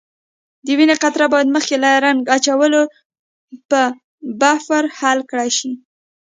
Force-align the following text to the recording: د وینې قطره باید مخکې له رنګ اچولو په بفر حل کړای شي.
د 0.65 0.67
وینې 0.77 0.95
قطره 1.03 1.25
باید 1.33 1.53
مخکې 1.55 1.75
له 1.83 1.89
رنګ 2.05 2.19
اچولو 2.35 2.81
په 3.69 3.81
بفر 4.41 4.83
حل 4.97 5.19
کړای 5.29 5.49
شي. 5.57 5.71